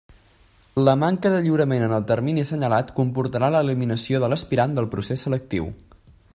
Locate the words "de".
1.33-1.41, 4.25-4.33